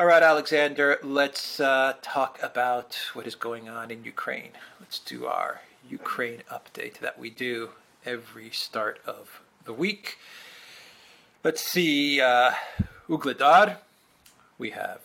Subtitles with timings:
[0.00, 4.52] All right, Alexander, let's uh, talk about what is going on in Ukraine.
[4.80, 7.72] Let's do our Ukraine update that we do
[8.06, 10.16] every start of the week.
[11.44, 12.52] Let's see, uh,
[13.10, 13.76] Ugledar.
[14.56, 15.02] We have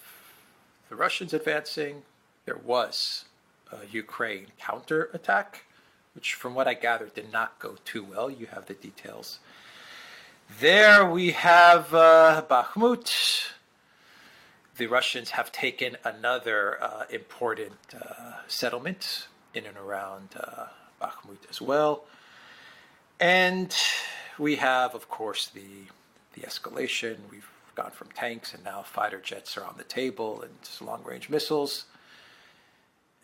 [0.88, 2.04] the Russians advancing.
[2.46, 3.26] There was
[3.74, 5.66] a Ukraine counterattack,
[6.14, 8.30] which, from what I gathered, did not go too well.
[8.30, 9.40] You have the details.
[10.62, 13.55] There we have uh, Bakhmut.
[14.78, 20.66] The Russians have taken another uh, important uh, settlement in and around uh,
[21.02, 22.04] Bakhmut as well.
[23.20, 23.74] And
[24.38, 25.88] we have, of course, the
[26.34, 27.16] the escalation.
[27.32, 30.54] We've gone from tanks and now fighter jets are on the table and
[30.86, 31.86] long range missiles.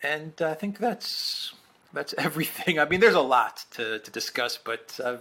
[0.02, 1.52] And I think that's
[1.92, 2.78] that's everything.
[2.78, 5.18] I mean, there's a lot to, to discuss, but uh,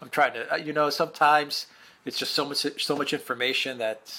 [0.00, 0.52] I'm trying to.
[0.52, 1.66] Uh, you know, sometimes
[2.04, 4.12] it's just so much so much information that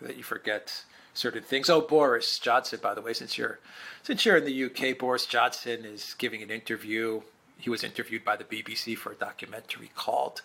[0.00, 0.84] that you forget
[1.14, 1.70] certain things.
[1.70, 3.60] Oh, Boris Johnson, by the way, since you're
[4.02, 7.22] since you're in the UK, Boris Johnson is giving an interview.
[7.56, 10.42] He was interviewed by the BBC for a documentary called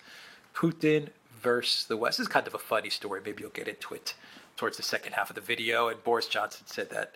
[0.56, 1.09] Putin
[1.42, 2.17] versus the West.
[2.17, 3.22] This is kind of a funny story.
[3.25, 4.14] Maybe you'll get into it
[4.56, 5.90] towards the second half of the video.
[5.90, 7.16] And Boris Johnson said that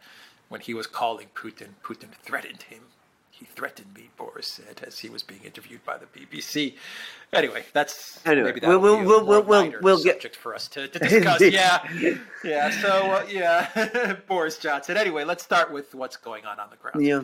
[0.49, 2.83] when he was calling Putin, Putin threatened him.
[3.29, 3.92] He threatened
[4.43, 6.75] me, Boris said, as he was being interviewed by the BBC.
[7.31, 10.67] Anyway, that's anyway, maybe that we'll, a we'll, more we'll, we'll subject get for us
[10.67, 11.41] to, to discuss.
[11.41, 11.85] yeah,
[12.43, 12.69] yeah.
[12.81, 14.97] So uh, yeah, Boris Johnson.
[14.97, 17.05] Anyway, let's start with what's going on on the ground.
[17.05, 17.23] Yeah.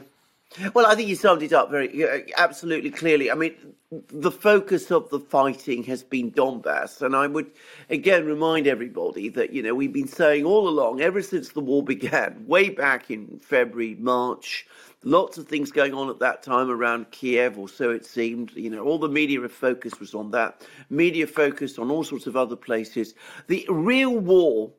[0.73, 3.29] Well, I think you summed it up very absolutely clearly.
[3.29, 3.53] I mean,
[3.91, 7.51] the focus of the fighting has been Donbass, and I would
[7.91, 11.83] again remind everybody that you know we've been saying all along, ever since the war
[11.83, 14.65] began, way back in February, March,
[15.03, 18.51] lots of things going on at that time around Kiev, or so it seemed.
[18.55, 20.61] You know, all the media focus was on that.
[20.89, 23.13] Media focused on all sorts of other places.
[23.47, 24.71] The real war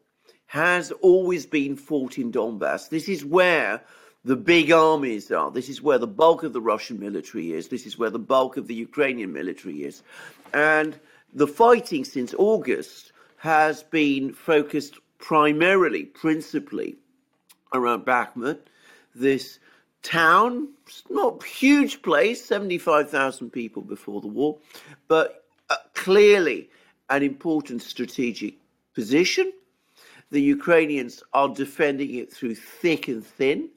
[0.47, 2.89] has always been fought in Donbass.
[2.89, 3.83] This is where
[4.25, 5.51] the big armies are.
[5.51, 7.69] This is where the bulk of the Russian military is.
[7.69, 10.03] This is where the bulk of the Ukrainian military is.
[10.53, 10.99] And
[11.33, 16.97] the fighting since August has been focused primarily, principally,
[17.73, 18.59] around Bakhmut,
[19.15, 19.60] this
[20.03, 20.69] town,
[21.09, 24.59] not huge place, 75,000 people before the war,
[25.09, 26.69] but uh, clearly
[27.11, 28.55] an important strategic
[28.95, 29.53] position.
[30.31, 33.69] The Ukrainians are defending it through thick and thin.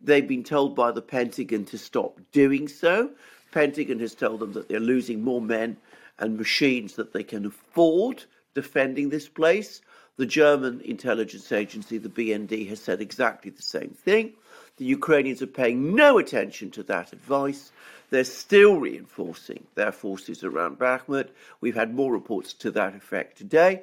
[0.00, 3.10] They've been told by the Pentagon to stop doing so.
[3.50, 5.76] Pentagon has told them that they're losing more men
[6.18, 9.80] and machines that they can afford defending this place.
[10.16, 14.32] The German intelligence agency, the BND, has said exactly the same thing.
[14.76, 17.72] The Ukrainians are paying no attention to that advice.
[18.10, 21.28] They're still reinforcing their forces around Bakhmut.
[21.60, 23.82] We've had more reports to that effect today.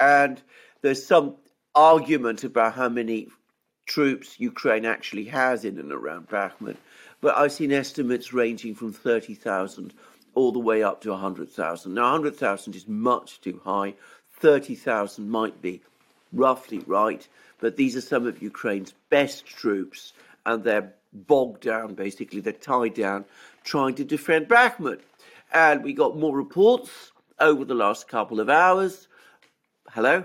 [0.00, 0.40] And
[0.80, 1.36] there's some
[1.74, 3.28] argument about how many
[3.86, 6.76] troops Ukraine actually has in and around Bakhmut,
[7.20, 9.92] but I've seen estimates ranging from 30,000
[10.34, 11.92] all the way up to 100,000.
[11.92, 13.94] Now, 100,000 is much too high.
[14.38, 15.82] 30,000 might be
[16.32, 17.26] roughly right,
[17.60, 20.12] but these are some of Ukraine's best troops,
[20.46, 22.40] and they're bogged down, basically.
[22.40, 23.24] They're tied down
[23.64, 25.00] trying to defend Bakhmut.
[25.52, 29.08] And we got more reports over the last couple of hours.
[29.90, 30.24] Hello?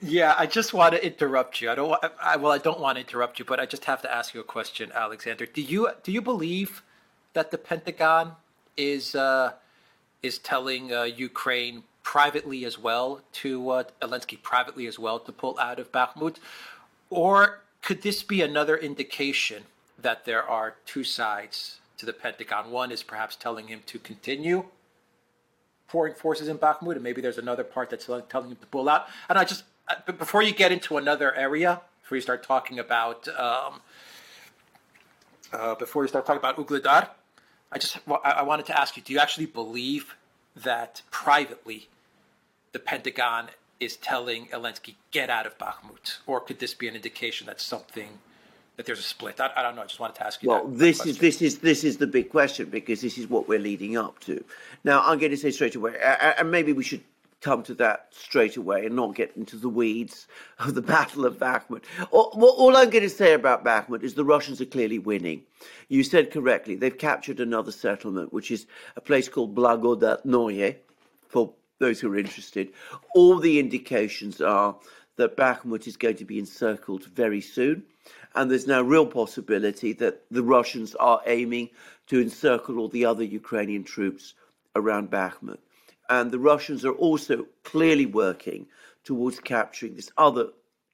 [0.00, 1.70] Yeah, I just want to interrupt you.
[1.70, 1.98] I don't.
[2.22, 4.40] I, well, I don't want to interrupt you, but I just have to ask you
[4.40, 5.44] a question, Alexander.
[5.44, 6.82] Do you do you believe
[7.32, 8.32] that the Pentagon
[8.76, 9.54] is uh,
[10.22, 13.84] is telling uh, Ukraine privately as well to uh,
[14.42, 16.36] privately as well to pull out of Bakhmut,
[17.10, 19.64] or could this be another indication
[20.00, 22.70] that there are two sides to the Pentagon?
[22.70, 24.64] One is perhaps telling him to continue
[25.86, 29.08] pouring forces in Bakhmut, and maybe there's another part that's telling him to pull out.
[29.28, 33.28] And I just uh, before you get into another area, before you start talking about
[33.28, 33.82] um,
[35.52, 37.10] uh, before you start talking about Ugledar,
[37.70, 40.16] I just I wanted to ask you: Do you actually believe
[40.56, 41.88] that privately
[42.72, 43.48] the Pentagon
[43.80, 48.18] is telling Zelensky get out of Bakhmut, or could this be an indication that something
[48.76, 49.40] that there's a split?
[49.40, 49.82] I, I don't know.
[49.82, 50.48] I just wanted to ask you.
[50.48, 53.28] Well, that, this that is this is this is the big question because this is
[53.28, 54.42] what we're leading up to.
[54.84, 55.94] Now, I'm going to say straight away,
[56.38, 57.02] and maybe we should
[57.40, 60.26] come to that straight away and not get into the weeds
[60.58, 61.84] of the Battle of Bakhmut.
[62.10, 65.42] All, all, I'm going to say about Bakhmut is the Russians are clearly winning.
[65.88, 68.66] You said correctly, they've captured another settlement, which is
[68.96, 70.76] a place called Blagodatnoye,
[71.28, 72.72] for those who are interested.
[73.14, 74.76] All the indications are
[75.16, 77.82] that Bakhmut is going to be encircled very soon.
[78.34, 81.70] And there's now real possibility that the Russians are aiming
[82.06, 84.34] to encircle all the other Ukrainian troops
[84.76, 85.58] around Bakhmut
[86.08, 88.66] and the Russians are also clearly working
[89.04, 90.48] towards capturing this other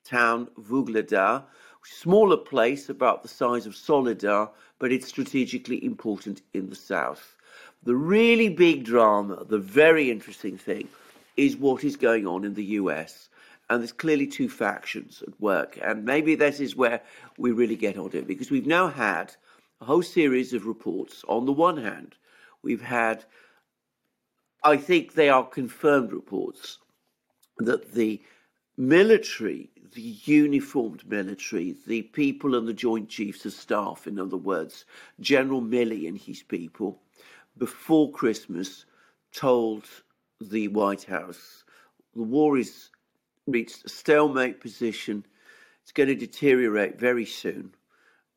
[0.05, 1.45] town, Vuhledar,
[1.85, 7.37] smaller place, about the size of Soledar, but it's strategically important in the south.
[7.85, 10.89] The really big drama, the very interesting thing,
[11.37, 13.29] is what is going on in the US.
[13.69, 15.79] And there's clearly two factions at work.
[15.83, 17.03] And maybe this is where
[17.39, 19.35] we really get on it, because we've now had
[19.81, 21.25] a whole series of reports.
[21.29, 22.15] On the one hand,
[22.63, 23.25] we've had,
[24.63, 26.79] I think they are confirmed reports,
[27.59, 28.23] that the
[28.77, 34.87] military, the uniformed military, the people and the Joint Chiefs of Staff, in other words,
[35.21, 37.01] General Milley and his people,
[37.59, 38.85] before Christmas
[39.33, 39.85] told
[40.41, 41.65] the White House
[42.15, 42.91] the war is
[43.47, 45.25] reached a stalemate position.
[45.83, 47.75] It's going to deteriorate very soon.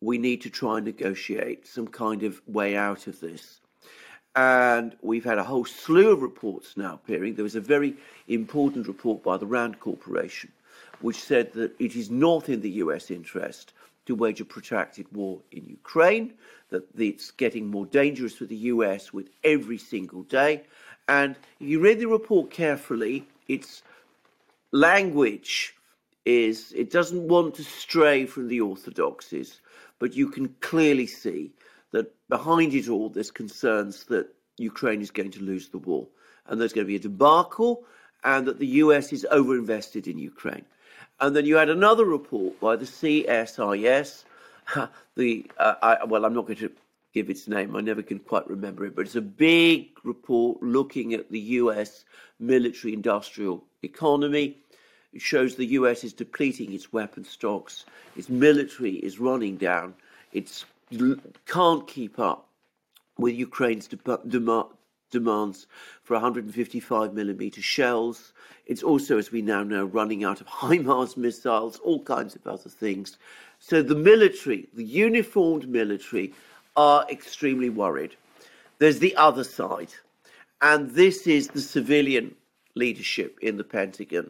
[0.02, 3.62] We need to try and negotiate some kind of way out of this.
[4.36, 7.36] And we've had a whole slew of reports now appearing.
[7.36, 7.96] There was a very
[8.28, 10.52] important report by the Rand Corporation,
[11.02, 13.74] which said that it is not in the US interest
[14.08, 16.34] to wage a protracted war in Ukraine,
[16.70, 20.64] that it's getting more dangerous for the US with every single day.
[21.08, 23.84] And if you read the report carefully, its
[24.72, 25.76] language
[26.26, 29.62] is it doesn't want to stray from the orthodoxies,
[30.00, 31.52] but you can clearly see
[31.92, 34.28] that behind it all there's concerns that
[34.58, 36.08] Ukraine is going to lose the war
[36.48, 37.84] and there's going to be a debacle
[38.24, 40.66] and that the US is overinvested in Ukraine.
[41.20, 44.24] And then you had another report by the CSIS,
[45.16, 46.72] the uh, I, well, I'm not going to
[47.14, 47.76] give its name.
[47.76, 52.06] I never can quite remember it, but it's a big report looking at the US
[52.40, 54.58] military industrial economy.
[55.14, 57.86] It shows the US is depleting its weapon stocks,
[58.16, 59.96] its military is running down,
[60.34, 60.64] it
[61.48, 62.48] can't keep up
[63.18, 64.68] with Ukraine's de- demand,
[65.10, 65.68] demands
[66.04, 68.34] for 155 millimeter shells.
[68.66, 72.70] It's also, as we now know, running out of HIMARS missiles, all kinds of other
[72.70, 73.18] things.
[73.60, 76.34] So the military, the uniformed military,
[76.76, 78.16] are extremely worried.
[78.80, 79.94] There's the other side,
[80.62, 82.36] and this is the civilian
[82.76, 84.30] leadership in the Pentagon.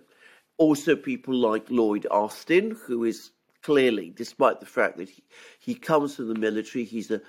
[0.57, 3.31] Also, people like Lloyd Austin, who is
[3.61, 5.23] clearly, despite the fact that he,
[5.59, 7.21] he comes from the military, he's a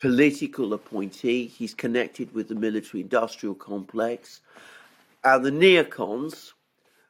[0.00, 1.46] political appointee.
[1.46, 4.40] He's connected with the military industrial complex.
[5.22, 6.52] And the neocons,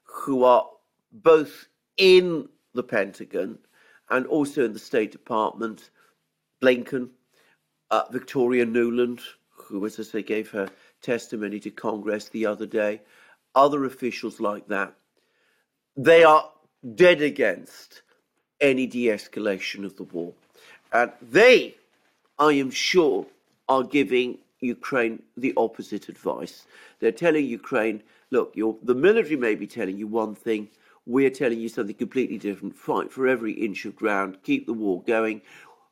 [0.03, 0.67] who are
[1.13, 3.59] both in the Pentagon
[4.11, 5.91] and also in the State Department,
[6.61, 7.11] Blinken,
[7.91, 9.21] uh, Victoria Nuland,
[9.51, 10.69] who, as I say, gave her
[11.01, 13.01] testimony to Congress the other day,
[13.55, 14.95] other officials like that,
[15.97, 16.51] they are
[16.95, 18.03] dead against
[18.61, 20.33] any de escalation of the war.
[20.93, 21.77] And they
[22.41, 23.27] I am sure,
[23.69, 26.67] are giving Ukraine the opposite advice.
[26.99, 30.69] They're telling Ukraine, look, the military may be telling you one thing,
[31.05, 32.75] we're telling you something completely different.
[32.75, 35.43] Fight for every inch of ground, keep the war going.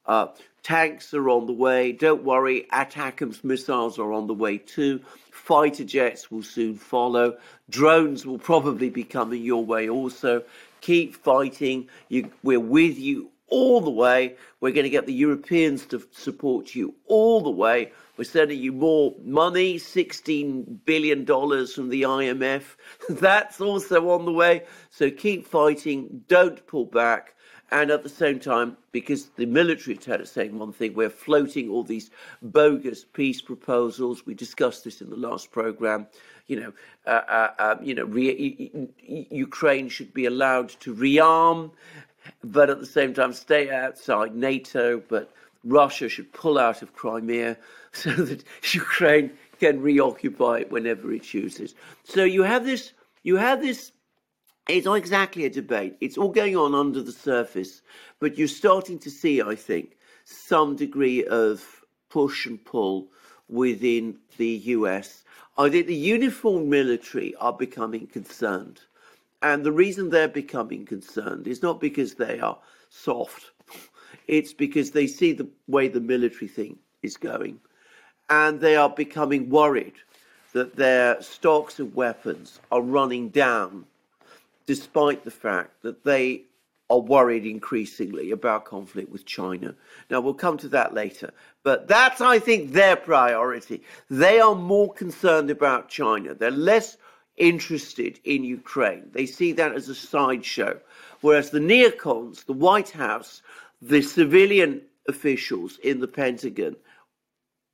[0.07, 0.29] Uh,
[0.63, 1.93] tanks are on the way.
[1.93, 5.01] Don't worry, ATACMS missiles are on the way too.
[5.31, 7.37] Fighter jets will soon follow.
[7.69, 10.43] Drones will probably be coming your way also.
[10.81, 11.89] Keep fighting.
[12.09, 14.37] You, we're with you all the way.
[14.61, 17.93] We're going to get the Europeans to support you all the way.
[18.17, 22.63] We're sending you more money, $16 billion from the IMF.
[23.09, 24.65] That's also on the way.
[24.91, 27.35] So keep fighting, don't pull back.
[27.71, 31.85] And at the same time, because the military is saying one thing, we're floating all
[31.85, 34.25] these bogus peace proposals.
[34.25, 36.07] We discussed this in the last program.
[36.47, 36.73] You know,
[37.07, 38.89] uh, uh, uh, you know, re-
[39.31, 41.71] Ukraine should be allowed to rearm
[42.45, 45.03] but at the same time stay outside NATO.
[45.09, 45.33] But
[45.65, 47.57] Russia should pull out of Crimea
[47.93, 51.75] so that Ukraine can reoccupy it whenever it chooses.
[52.05, 52.93] So you have this.
[53.23, 53.93] You have this.
[54.69, 55.97] It's not exactly a debate.
[56.01, 57.81] It's all going on under the surface,
[58.21, 63.09] but you're starting to see, I think, some degree of push and pull
[63.49, 65.25] within the US.
[65.57, 68.81] I think the uniformed military are becoming concerned
[69.43, 72.59] and the reason they're becoming concerned is not because they are
[72.91, 73.51] soft,
[74.29, 77.61] it's because they see the way the military thing is going.
[78.31, 79.95] And they are becoming worried
[80.53, 83.85] that their stocks of weapons are running down,
[84.67, 86.43] despite the fact that they
[86.91, 89.75] are worried increasingly about conflict with China.
[90.11, 91.33] Now, we'll come to that later.
[91.63, 93.83] But that's, I think, their priority.
[94.09, 96.35] They are more concerned about China.
[96.35, 96.97] They're less
[97.39, 99.11] interested in Ukraine.
[99.13, 100.81] They see that as a sideshow.
[101.21, 103.43] Whereas the neocons, the White House,
[103.81, 106.77] the civilian officials in the Pentagon,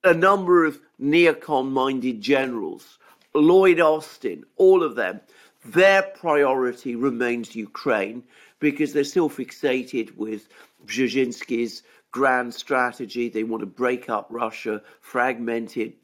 [0.03, 2.99] a number of neocon minded generals,
[3.35, 5.21] Lloyd Austin, all of them,
[5.65, 8.23] their priority remains Ukraine
[8.61, 10.49] because they're still fixated with
[10.87, 13.29] Brzezinski's grand strategy.
[13.29, 15.95] They want to break up Russia, fragment it,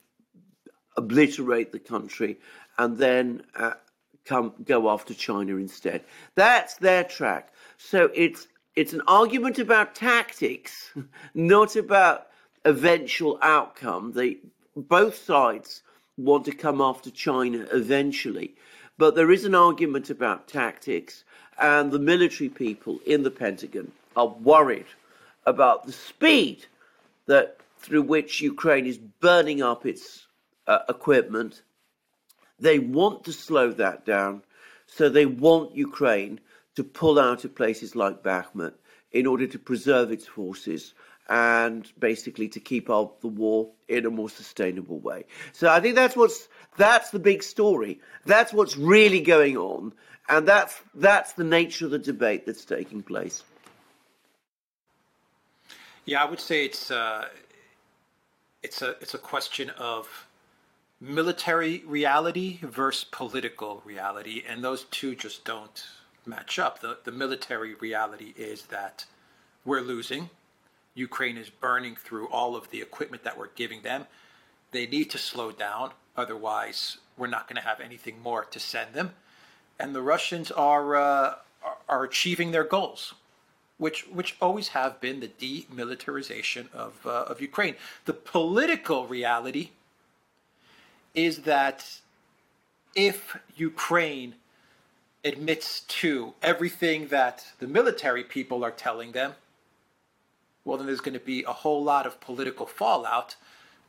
[0.97, 2.39] obliterate the country,
[2.81, 3.73] and then uh,
[4.25, 6.03] come go after China instead.
[6.35, 7.53] That's their track.
[7.77, 10.91] So it's it's an argument about tactics,
[11.35, 12.29] not about
[12.65, 14.13] eventual outcome.
[14.13, 14.39] They
[14.75, 15.83] both sides
[16.17, 18.55] want to come after China eventually,
[18.97, 21.25] but there is an argument about tactics,
[21.59, 24.91] and the military people in the Pentagon are worried
[25.45, 26.65] about the speed
[27.27, 30.27] that through which Ukraine is burning up its
[30.67, 31.63] uh, equipment.
[32.61, 34.43] They want to slow that down,
[34.87, 36.41] so they want Ukraine
[36.77, 38.75] to pull out of places like Bakhmut
[39.13, 40.95] in order to preserve its forces
[41.29, 45.25] and basically to keep up the war in a more sustainable way.
[45.53, 48.01] So I think that's what's that's the big story.
[48.27, 49.93] That's what's really going on,
[50.29, 53.43] and that's that's the nature of the debate that's taking place.
[56.05, 57.29] Yeah, I would say it's uh,
[58.63, 60.27] it's a it's a question of
[61.01, 65.85] military reality versus political reality, and those two just don't
[66.27, 66.81] match up.
[66.81, 69.07] The the military reality is that
[69.65, 70.31] we're losing.
[70.95, 74.07] Ukraine is burning through all of the equipment that we're giving them.
[74.73, 78.95] They need to slow down, otherwise we're not going to have anything more to send
[78.95, 79.15] them.
[79.79, 81.35] And the Russians are uh,
[81.89, 83.15] are achieving their goals
[83.81, 87.77] which which always have been the demilitarization of uh, of Ukraine.
[88.05, 89.71] The political reality
[91.15, 92.01] is that
[92.95, 94.35] if Ukraine
[95.25, 99.35] admits to everything that the military people are telling them,
[100.65, 103.37] well, then there's going to be a whole lot of political fallout.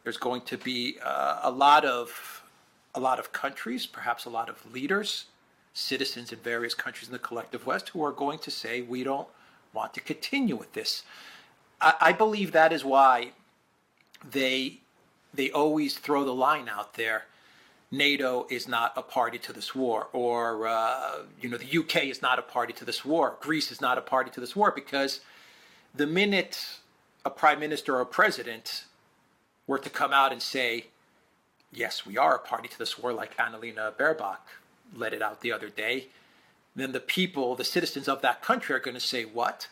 [0.04, 2.44] There's going to be uh, a lot of
[2.94, 5.26] a lot of countries, perhaps a lot of leaders,
[5.74, 9.28] citizens in various countries in the collective West, who are going to say, "We don't
[9.74, 11.04] want to continue with this.
[11.80, 13.32] I, I believe that is why
[14.30, 14.82] they
[15.34, 17.26] they always throw the line out there.
[17.92, 22.22] NATO is not a party to this war, or uh, you know, the UK is
[22.22, 23.36] not a party to this war.
[23.42, 25.20] Greece is not a party to this war because
[25.94, 26.78] the minute
[27.26, 28.86] a prime minister or a president
[29.68, 30.88] were to come out and say,
[31.72, 34.40] "Yes, we are a party to this war," like Annalena Baerbock
[34.96, 36.08] let it out the other day,
[36.76, 39.68] then the people, the citizens of that country are going to say, "What?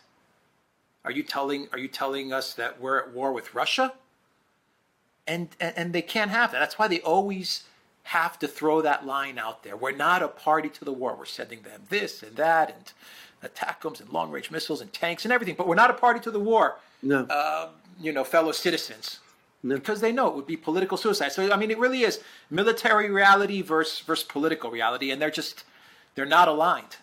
[1.06, 3.94] Are you telling are you telling us that we're at war with Russia?"
[5.30, 6.60] And and, and they can't have that.
[6.60, 7.64] That's why they always
[8.04, 9.78] have to throw that line out there.
[9.78, 11.16] We're not a party to the war.
[11.18, 15.32] We're sending them this and that and ATACMS and long range missiles and tanks and
[15.32, 16.80] everything, but we're not a party to the war.
[17.04, 17.26] No.
[17.26, 17.70] Uh,
[18.02, 19.20] you know, fellow citizens.
[19.62, 19.76] No.
[19.76, 21.32] Because they know it would be political suicide.
[21.32, 25.66] So I mean, it really is military reality versus versus political reality, and they're just
[26.16, 26.98] they're not aligned.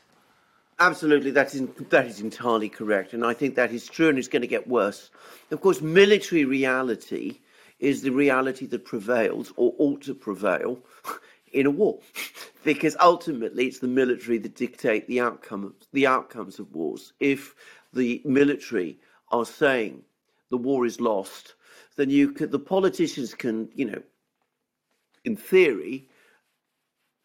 [0.79, 4.29] Absolutely, that is that is entirely correct, and I think that is true, and it's
[4.29, 5.11] going to get worse.
[5.51, 7.39] Of course, military reality
[7.79, 10.79] is the reality that prevails or ought to prevail
[11.53, 12.01] in a war,
[12.65, 17.13] because ultimately it's the military that dictate the outcome the outcomes of wars.
[17.21, 17.55] If
[17.93, 18.99] the military
[19.31, 20.03] are saying
[20.51, 21.55] the war is lost,
[21.97, 24.03] then you could, the politicians can, you know,
[25.25, 26.09] in theory,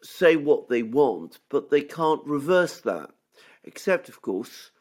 [0.01, 3.12] say what they want, but they can't reverse that,
[3.63, 4.72] except, of course,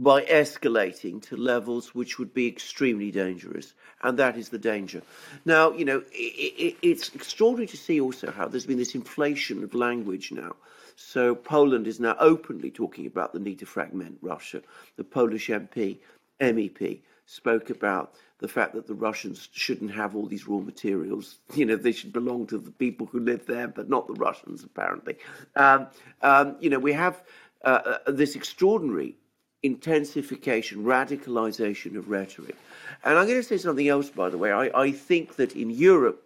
[0.00, 3.74] by escalating to levels which would be extremely dangerous.
[4.02, 5.02] And that is the danger.
[5.44, 9.62] Now, you know, it, it, it's extraordinary to see also how there's been this inflation
[9.62, 10.56] of language now.
[10.96, 14.62] So Poland is now openly talking about the need to fragment Russia.
[14.96, 15.98] The Polish MP,
[16.40, 21.38] MEP, spoke about the fact that the Russians shouldn't have all these raw materials.
[21.54, 24.64] You know, they should belong to the people who live there, but not the Russians,
[24.64, 25.18] apparently.
[25.56, 25.88] Um,
[26.22, 27.22] um, you know, we have
[27.66, 29.16] uh, uh, this extraordinary
[29.62, 32.56] intensification, radicalization of rhetoric.
[33.04, 34.52] And I'm going to say something else, by the way.
[34.52, 36.22] I, I think that in Europe,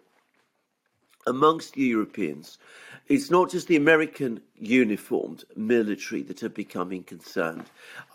[1.27, 2.57] amongst the Europeans,
[3.07, 7.65] it's not just the American uniformed military that are becoming concerned.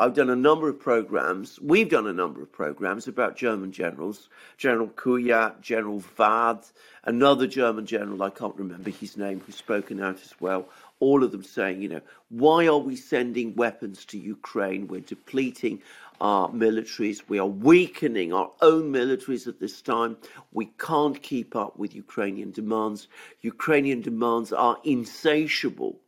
[0.00, 4.29] I've done a number of programs, we've done a number of programs about German generals,
[4.57, 6.65] General Kujat, General Vad,
[7.05, 10.69] another German general, I can't remember his name, who's spoken out as well,
[11.00, 14.87] all of them saying, you know, why are we sending weapons to Ukraine?
[14.87, 15.80] We're depleting
[16.21, 17.23] our militaries.
[17.28, 20.19] We are weakening our own militaries at this time.
[20.52, 23.09] We can't keep up with Ukrainian demands.
[23.40, 25.99] Ukrainian demands are insatiable.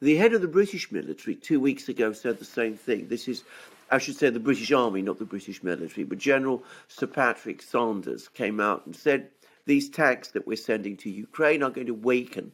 [0.00, 3.06] The head of the British military two weeks ago said the same thing.
[3.06, 3.44] This is,
[3.90, 8.26] I should say, the British Army, not the British military, but General Sir Patrick Sanders
[8.26, 9.30] came out and said
[9.64, 12.50] these tanks that we're sending to Ukraine are going to weaken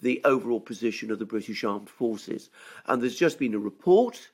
[0.00, 2.50] the overall position of the British Armed Forces.
[2.86, 4.30] And there's just been a report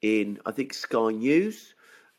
[0.00, 1.74] in, I think, Sky News,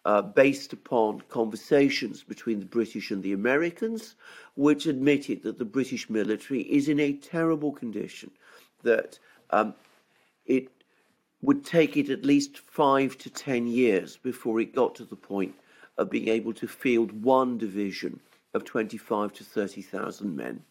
[0.05, 4.15] uh, based upon conversations between the British and the Americans,
[4.55, 8.29] which admitted that the British military is in a terrible condition,
[8.83, 9.17] that
[9.49, 9.73] um,
[10.45, 10.69] it
[11.41, 15.55] would take it at least five to ten years before it got to the point
[15.97, 18.19] of being able to field one division
[18.53, 20.63] of 25 to 30,000 men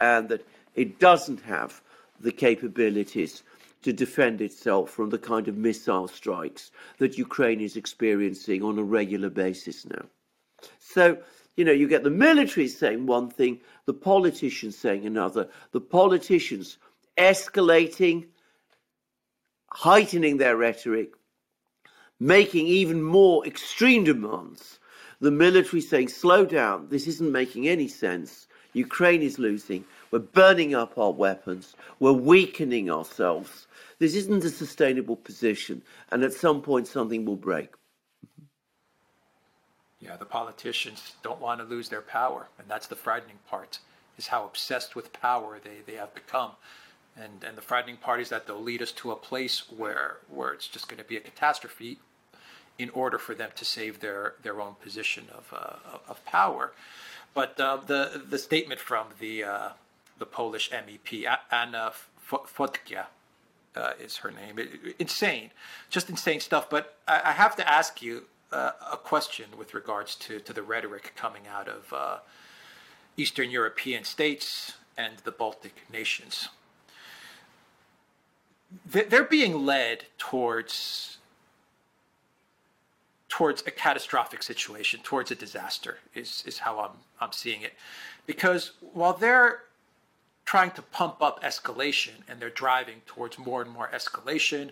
[0.00, 1.82] and that it doesn't have
[2.20, 3.42] the capabilities
[3.82, 8.82] to defend itself from the kind of missile strikes that Ukraine is experiencing on a
[8.82, 10.04] regular basis now.
[10.78, 11.18] So,
[11.56, 16.78] you know, you get the military saying one thing, the politicians saying another, the politicians
[17.16, 18.26] escalating,
[19.70, 21.12] heightening their rhetoric,
[22.18, 24.78] making even more extreme demands.
[25.20, 28.46] The military saying, slow down, this isn't making any sense.
[28.72, 29.84] Ukraine is losing.
[30.10, 31.74] We're burning up our weapons.
[31.98, 33.66] We're weakening ourselves.
[33.98, 35.82] This isn't a sustainable position.
[36.10, 37.70] And at some point, something will break.
[40.00, 42.48] Yeah, the politicians don't want to lose their power.
[42.58, 43.78] And that's the frightening part,
[44.16, 46.52] is how obsessed with power they, they have become.
[47.16, 50.52] And, and the frightening part is that they'll lead us to a place where, where
[50.52, 51.98] it's just going to be a catastrophe
[52.78, 56.72] in order for them to save their, their own position of, uh, of power.
[57.34, 59.68] But uh, the the statement from the uh,
[60.18, 61.92] the Polish MEP Anna
[62.28, 63.06] Fotyga
[63.76, 64.58] uh, is her name.
[64.58, 65.50] It, insane,
[65.90, 66.68] just insane stuff.
[66.68, 70.62] But I, I have to ask you uh, a question with regards to to the
[70.62, 72.18] rhetoric coming out of uh,
[73.16, 76.48] Eastern European states and the Baltic nations.
[78.86, 81.18] They're being led towards
[83.30, 87.72] towards a catastrophic situation, towards a disaster, is, is how I'm, I'm seeing it.
[88.26, 89.62] Because while they're
[90.44, 94.70] trying to pump up escalation and they're driving towards more and more escalation,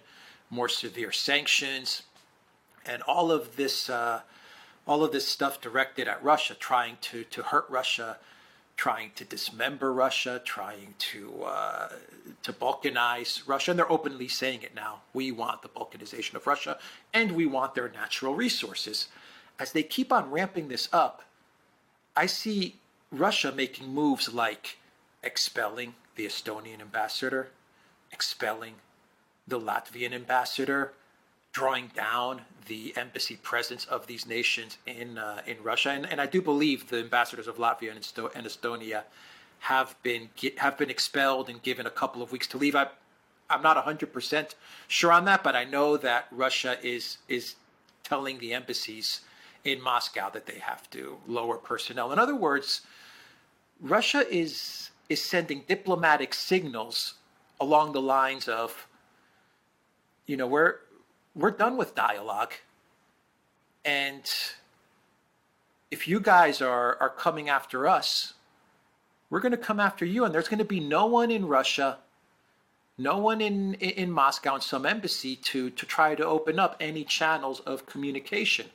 [0.51, 2.03] more severe sanctions,
[2.85, 4.21] and all of this, uh,
[4.87, 8.19] all of this stuff directed at Russia, trying to, to hurt Russia,
[8.79, 11.89] trying to dismember Russia, trying to uh,
[12.43, 15.03] to balkanize Russia, and they're openly saying it now.
[15.13, 16.79] We want the balkanization of Russia,
[17.13, 19.09] and we want their natural resources.
[19.59, 21.25] As they keep on ramping this up,
[22.17, 22.77] I see
[23.11, 24.79] Russia making moves like
[25.25, 27.49] expelling the Estonian ambassador,
[28.13, 28.75] expelling
[29.47, 30.93] the Latvian ambassador,
[31.53, 36.27] drawing down the embassy presence of these nations in uh, in Russia, and, and I
[36.27, 39.05] do believe the ambassadors of Latvia and, Esto- and Estonia
[39.61, 42.77] have been have been expelled and given a couple of weeks to leave.
[42.77, 42.89] I,
[43.51, 44.55] I'm not 100%
[44.89, 47.57] sure on that, but I know that Russia is is
[48.05, 49.23] telling the embassies
[49.65, 52.13] in Moscow that they have to lower personnel.
[52.13, 52.83] In other words,
[53.81, 57.15] Russia is is sending diplomatic signals
[57.61, 58.87] along the lines of,
[60.27, 60.77] you know, we're
[61.39, 62.53] we're done with dialogue.
[63.85, 64.29] And
[65.91, 68.35] if you guys are, are coming after us,
[69.31, 70.25] we're going to come after you.
[70.25, 71.99] And there's going to be no one in Russia,
[72.99, 77.05] no one in, in Moscow, in some embassy to, to try to open up any
[77.05, 78.67] channels of communication.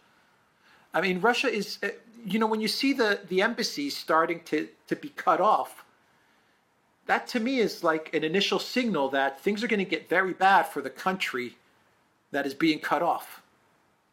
[0.93, 1.89] I mean, Russia is, uh,
[2.25, 5.83] you know, when you see the, the embassies starting to, to be cut off,
[7.07, 10.31] that to me is like an initial signal that things are going to get very
[10.31, 11.57] bad for the country
[12.33, 13.41] that is being cut off.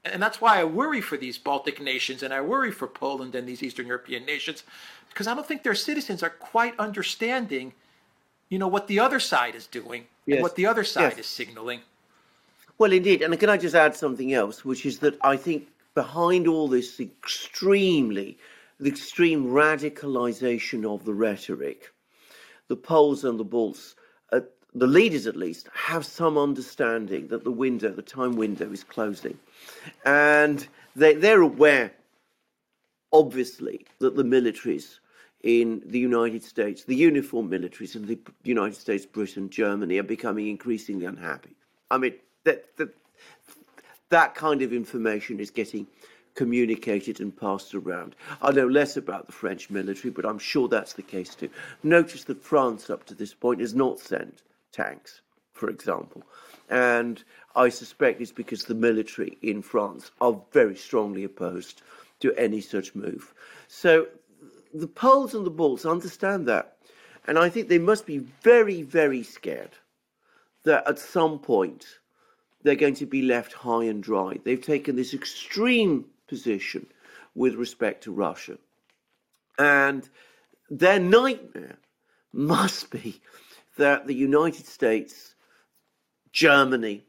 [0.04, 3.46] And that's why I worry for these Baltic nations and I worry for Poland and
[3.46, 4.62] these Eastern European nations
[5.08, 7.74] because I don't think their citizens are quite understanding,
[8.48, 10.36] you know, what the other side is doing yes.
[10.36, 11.18] and what the other side yes.
[11.18, 11.80] is signaling.
[12.78, 13.20] Well, indeed.
[13.20, 16.98] And can I just add something else, which is that I think behind all this
[16.98, 18.38] extremely,
[18.78, 21.92] the extreme radicalization of the rhetoric,
[22.68, 23.96] the Poles and the Balts
[24.32, 24.40] uh,
[24.74, 29.38] the leaders at least have some understanding that the window, the time window, is closing,
[30.04, 31.92] and they, they're aware,
[33.12, 34.98] obviously, that the militaries
[35.42, 40.48] in the United States, the uniform militaries in the United States, Britain, Germany, are becoming
[40.48, 41.56] increasingly unhappy.
[41.90, 42.94] I mean, that that
[44.10, 45.86] that kind of information is getting
[46.34, 48.14] communicated and passed around.
[48.40, 51.50] I know less about the French military, but I'm sure that's the case too.
[51.82, 55.20] Notice that France, up to this point, has not sent tanks,
[55.52, 56.22] for example.
[56.68, 57.22] And
[57.56, 61.82] I suspect it's because the military in France are very strongly opposed
[62.20, 63.34] to any such move.
[63.68, 64.06] So
[64.72, 66.76] the Poles and the Balts understand that.
[67.26, 69.70] And I think they must be very, very scared
[70.64, 71.86] that at some point
[72.62, 74.38] they're going to be left high and dry.
[74.44, 76.86] They've taken this extreme position
[77.34, 78.58] with respect to Russia.
[79.58, 80.08] And
[80.68, 81.78] their nightmare
[82.32, 83.20] must be
[83.76, 85.34] that the United States,
[86.32, 87.04] Germany,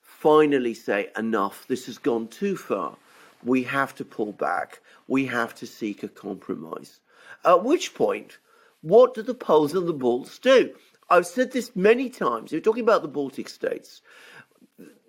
[0.00, 2.96] finally say, enough, this has gone too far.
[3.44, 4.80] We have to pull back.
[5.08, 7.00] We have to seek a compromise.
[7.44, 8.38] At which point,
[8.82, 10.74] what do the Poles and the Balts do?
[11.08, 12.50] I've said this many times.
[12.50, 14.02] You're talking about the Baltic states.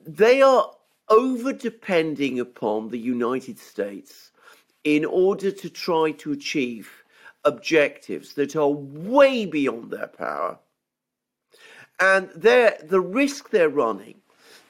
[0.05, 0.71] They are
[1.09, 4.31] over depending upon the United States
[4.83, 7.03] in order to try to achieve
[7.43, 10.59] objectives that are way beyond their power.
[11.99, 14.15] And the risk they're running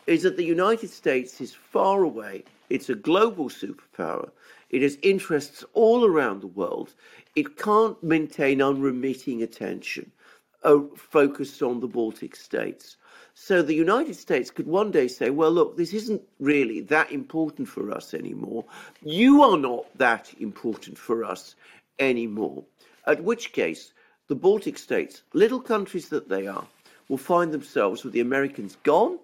[0.06, 2.44] is that the United States is far away.
[2.70, 4.30] It's a global superpower.
[4.70, 6.94] It has interests all around the world.
[7.36, 10.12] It can't maintain unremitting attention
[10.64, 12.98] uh, focused on the Baltic states.
[13.34, 17.68] So the United States could one day say, well, look, this isn't really that important
[17.68, 18.66] for us anymore.
[19.04, 21.56] You are not that important for us
[22.00, 22.64] anymore.
[23.06, 23.94] At which case,
[24.28, 26.66] the Baltic states, little countries that they are,
[27.10, 29.20] will find themselves with the Americans gone,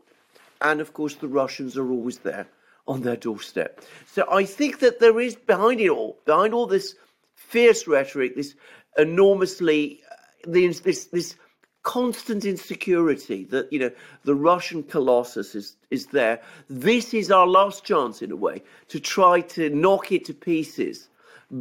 [0.61, 2.47] and of course the Russians are always there
[2.87, 3.81] on their doorstep.
[4.07, 6.95] So I think that there is behind it all, behind all this
[7.35, 8.55] fierce rhetoric, this
[8.97, 10.15] enormously, uh,
[10.51, 11.35] this, this, this
[11.83, 13.91] constant insecurity that you know
[14.23, 16.41] the Russian colossus is is there.
[16.69, 21.09] This is our last chance, in a way, to try to knock it to pieces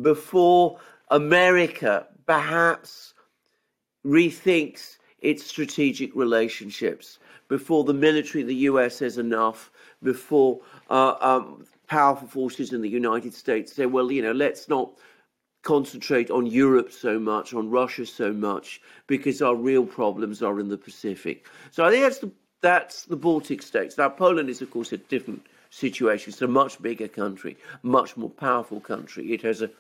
[0.01, 0.79] before
[1.11, 3.15] America perhaps
[4.07, 9.71] rethinks its strategic relationships, before the military, the US says enough,
[10.03, 14.91] before uh, um, powerful forces in the United States say, well, you know, let's not
[15.63, 20.69] concentrate on Europe so much, on Russia so much, because our real problems are in
[20.69, 21.47] the Pacific.
[21.71, 22.33] So I think that's the
[22.63, 23.99] that's the Baltic states.
[23.99, 26.33] Now Poland is of course a different situation.
[26.33, 29.33] It's a much bigger country, much more powerful country.
[29.33, 29.71] It has a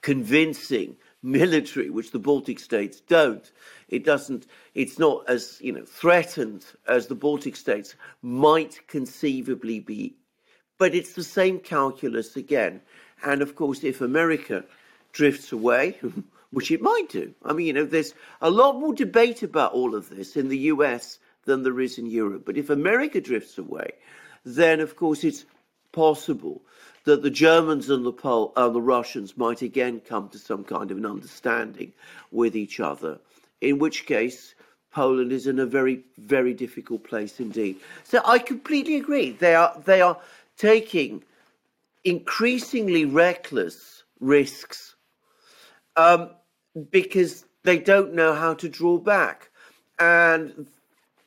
[0.00, 3.50] convincing military, which the Baltic states don't.
[3.88, 4.46] It doesn't.
[4.74, 10.14] It's not as you know threatened as the Baltic states might conceivably be,
[10.78, 12.80] but it's the same calculus again.
[13.24, 14.64] And of course, if America
[15.12, 15.98] drifts away,
[16.50, 19.94] which it might do, I mean, you know, there's a lot more debate about all
[19.94, 22.44] of this in the US than there is in Europe.
[22.44, 23.92] But if America drifts away,
[24.44, 25.46] then of course it's
[25.92, 26.62] possible
[27.04, 30.90] that the Germans and the, Pol- uh, the Russians might again come to some kind
[30.90, 31.92] of an understanding
[32.32, 33.18] with each other,
[33.60, 34.54] in which case
[34.90, 37.76] Poland is in a very, very difficult place indeed.
[38.04, 39.32] So I completely agree.
[39.32, 40.18] They are, they are
[40.56, 41.22] taking
[42.04, 44.94] increasingly reckless risks
[45.96, 46.30] um,
[46.90, 49.50] because they don't know how to draw back.
[49.98, 50.66] And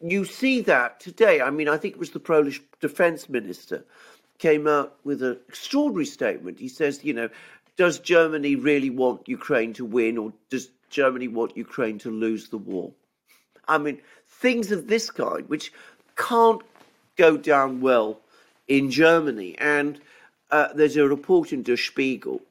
[0.01, 1.41] you see that today.
[1.41, 3.85] I mean, I think it was the Polish defense minister
[4.39, 6.59] came out with an extraordinary statement.
[6.59, 7.29] He says, you know,
[7.75, 12.57] does Germany really want Ukraine to win or does Germany want Ukraine to lose the
[12.57, 12.91] war?
[13.67, 15.71] I mean, things of this kind, which
[16.15, 16.61] can't
[17.17, 18.19] go down well
[18.67, 19.57] in Germany.
[19.57, 19.99] And
[20.51, 22.41] uh, there's a report in Der Spiegel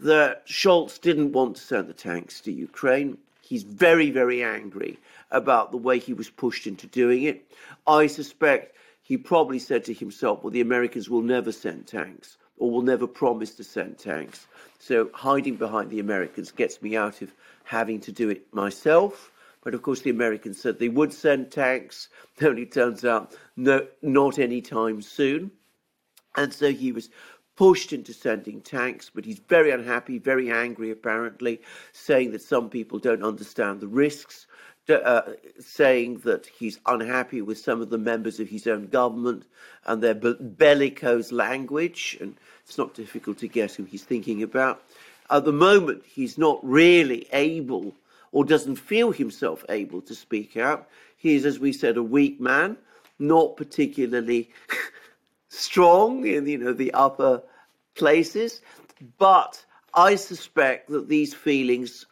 [0.00, 3.16] that Scholz didn't want to send the tanks to Ukraine.
[3.42, 4.98] He's very, very angry
[5.30, 7.52] about the way he was pushed into doing it.
[7.86, 12.70] I suspect he probably said to himself, well, the Americans will never send tanks or
[12.70, 14.46] will never promise to send tanks.
[14.78, 17.30] So hiding behind the Americans gets me out of
[17.64, 19.30] having to do it myself.
[19.62, 22.08] But of course, the Americans said they would send tanks.
[22.42, 25.50] Only turns out no, not anytime soon.
[26.36, 27.10] And so he was
[27.56, 31.60] pushed into sending tanks, but he's very unhappy, very angry apparently,
[31.92, 34.46] saying that some people don't understand the risks,
[34.88, 35.22] uh,
[35.60, 39.46] saying that he's unhappy with some of the members of his own government
[39.86, 44.82] and their bellicose language, and it's not difficult to guess who he's thinking about.
[45.30, 47.94] At the moment, he's not really able
[48.32, 50.88] or doesn't feel himself able to speak out.
[51.16, 52.76] He is, as we said, a weak man,
[53.18, 54.50] not particularly
[55.48, 57.42] strong in you know the upper
[57.94, 58.60] places,
[59.18, 62.06] but I suspect that these feelings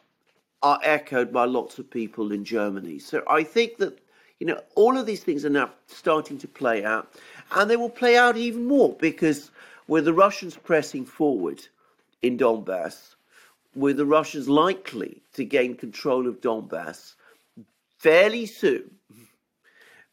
[0.62, 2.98] are echoed by lots of people in Germany.
[2.98, 3.98] So I think that
[4.38, 7.12] you know all of these things are now starting to play out,
[7.52, 9.50] and they will play out even more because
[9.88, 11.66] with the Russians pressing forward
[12.22, 13.14] in Donbass,
[13.74, 17.14] with the Russians likely to gain control of Donbass
[17.98, 18.90] fairly soon,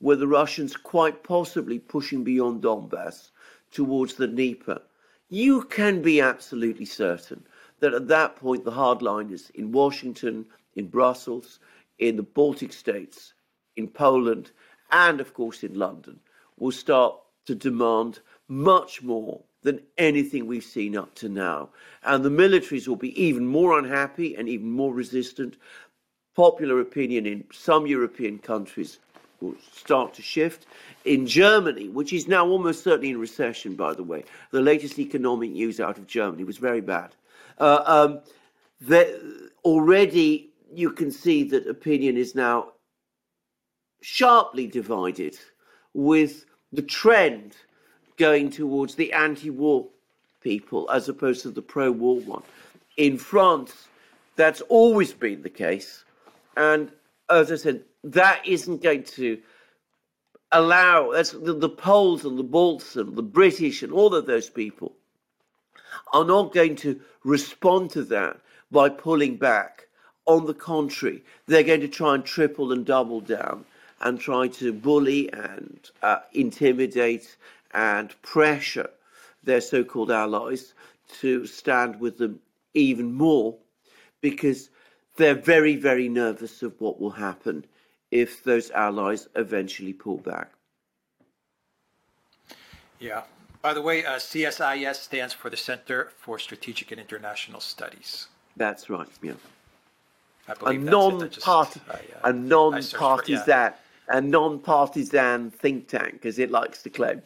[0.02, 3.30] with the Russians quite possibly pushing beyond Donbass
[3.72, 4.82] towards the Dnieper,
[5.30, 7.44] you can be absolutely certain
[7.80, 11.60] that at that point the hardliners in Washington, in Brussels,
[11.98, 13.34] in the Baltic states,
[13.76, 14.52] in Poland,
[14.92, 16.20] and of course in London
[16.58, 17.16] will start
[17.46, 21.70] to demand much more than anything we've seen up to now.
[22.04, 25.58] And the militaries will be even more unhappy and even more resistant
[26.36, 29.00] popular opinion in some European countries
[29.42, 30.66] will start to shift.
[31.06, 35.52] In Germany, which is now almost certainly in recession, by the way, the latest economic
[35.52, 37.16] news out of Germany was very bad.
[37.60, 38.22] Uh, um,
[39.64, 42.70] already you can see that opinion is now
[44.02, 45.38] sharply divided
[45.94, 47.56] with the trend
[48.18, 49.88] going towards the anti war
[50.42, 52.44] people as opposed to the pro war one.
[52.98, 53.88] In France,
[54.36, 56.04] that's always been the case.
[56.56, 56.92] And
[57.30, 59.40] as I said, that isn't going to
[60.52, 64.50] allow that's the, the Poles and the Balts and the British and all of those
[64.50, 64.96] people
[66.14, 68.38] are not going to respond to that
[68.72, 69.88] by pulling back.
[70.26, 73.66] On the contrary, they're going to try and triple and double down
[74.02, 77.36] and try to bully and uh, intimidate
[77.74, 78.90] and pressure
[79.44, 80.74] their so called allies
[81.20, 82.40] to stand with them
[82.74, 83.56] even more
[84.22, 84.70] because
[85.18, 87.66] they're very, very nervous of what will happen
[88.12, 90.52] if those allies eventually pull back.
[93.00, 93.24] Yeah.
[93.62, 98.28] By the way, uh, CSIS stands for the Center for Strategic and International Studies.
[98.56, 99.08] That's right.
[99.22, 99.34] Yeah.
[100.66, 103.74] a non-party, uh, a non-partisan, yeah.
[104.08, 107.22] a non-partisan think tank, as it likes to claim.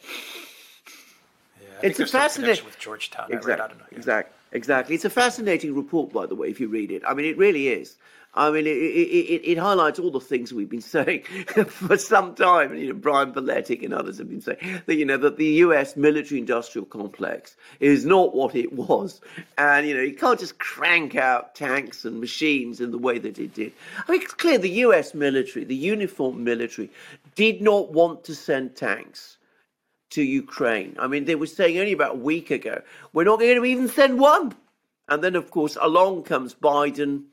[1.60, 3.32] Yeah, it's a fascinating with Georgetown.
[3.32, 3.78] Exactly.
[3.92, 4.34] Exactly.
[4.52, 4.94] Exactly.
[4.94, 7.02] It's a fascinating report, by the way, if you read it.
[7.06, 7.96] I mean, it really is.
[8.36, 11.22] I mean, it, it, it, highlights all the things we've been saying
[11.68, 12.74] for some time.
[12.74, 15.96] You know, Brian Berletic and others have been saying that you know that the U.S.
[15.96, 19.20] military-industrial complex is not what it was,
[19.56, 23.38] and you know you can't just crank out tanks and machines in the way that
[23.38, 23.72] it did.
[24.06, 25.14] I mean, it's clear the U.S.
[25.14, 26.90] military, the uniformed military,
[27.36, 29.38] did not want to send tanks
[30.10, 30.96] to Ukraine.
[30.98, 33.88] I mean, they were saying only about a week ago, we're not going to even
[33.88, 34.54] send one.
[35.08, 37.24] And then, of course, along comes Biden.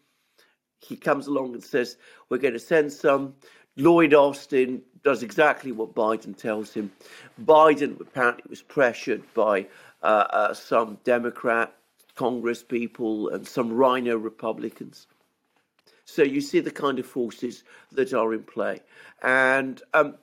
[0.81, 1.97] He comes along and says,
[2.29, 3.35] we're going to send some.
[3.77, 6.91] Lloyd Austin does exactly what Biden tells him.
[7.43, 9.65] Biden apparently was pressured by
[10.03, 11.73] uh, uh, some Democrat
[12.15, 15.07] Congress people and some RINO Republicans.
[16.05, 17.63] So you see the kind of forces
[17.93, 18.81] that are in play.
[19.23, 20.15] And um,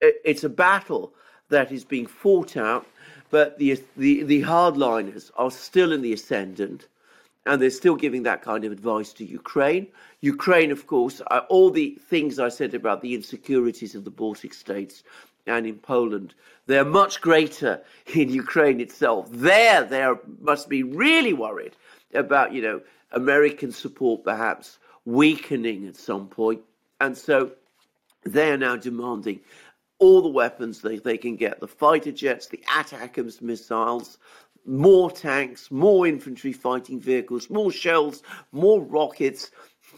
[0.00, 1.12] it, it's a battle
[1.50, 2.86] that is being fought out,
[3.30, 6.88] but the, the, the hardliners are still in the ascendant
[7.48, 9.86] and they're still giving that kind of advice to Ukraine.
[10.20, 14.52] Ukraine, of course, uh, all the things I said about the insecurities of the Baltic
[14.52, 15.02] states
[15.46, 16.34] and in Poland,
[16.66, 17.80] they're much greater
[18.14, 19.28] in Ukraine itself.
[19.30, 20.06] There, they
[20.40, 21.74] must be really worried
[22.12, 22.82] about, you know,
[23.12, 26.60] American support perhaps weakening at some point.
[27.00, 27.52] And so
[28.24, 29.40] they're now demanding
[29.98, 34.18] all the weapons they, they can get the fighter jets, the ATACMS missiles,
[34.68, 39.50] more tanks, more infantry fighting vehicles, more shells, more rockets,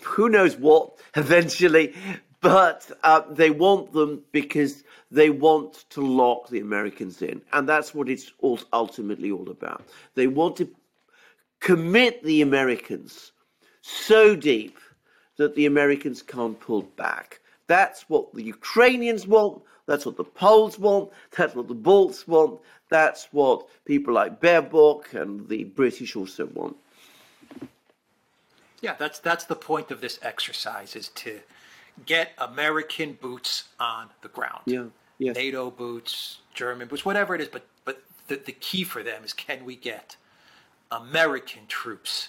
[0.03, 1.95] who knows what eventually.
[2.41, 7.43] But uh, they want them because they want to lock the Americans in.
[7.53, 8.33] And that's what it's
[8.73, 9.85] ultimately all about.
[10.15, 10.69] They want to
[11.61, 13.33] commit the Americans
[13.83, 14.79] so deep
[15.37, 17.41] that the Americans can't pull back.
[17.67, 19.63] That's what the Ukrainians want.
[19.91, 21.11] That's what the Poles want.
[21.37, 22.61] That's what the Balts want.
[22.91, 26.77] That's what people like Baerbock and the British also want.
[28.81, 31.41] Yeah, that's that's the point of this exercise is to
[32.07, 34.63] get American boots on the ground.
[34.65, 34.85] Yeah.
[35.19, 35.35] Yes.
[35.35, 39.33] NATO boots, German boots, whatever it is, but but the, the key for them is
[39.33, 40.15] can we get
[40.93, 42.29] American troops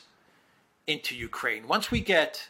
[0.88, 1.68] into Ukraine?
[1.68, 2.48] Once we get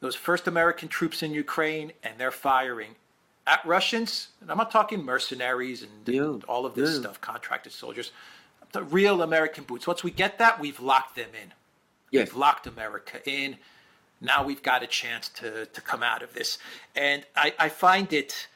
[0.00, 2.96] those first American troops in Ukraine and they're firing
[3.46, 6.22] at Russians, and I'm not talking mercenaries and, yeah.
[6.22, 7.00] and all of this yeah.
[7.00, 8.12] stuff, contracted soldiers,
[8.72, 9.86] the real American boots.
[9.86, 11.52] Once we get that, we've locked them in.
[12.10, 12.28] Yes.
[12.28, 13.56] We've locked America in.
[14.20, 16.58] Now we've got a chance to, to come out of this.
[16.94, 18.48] And I, I find it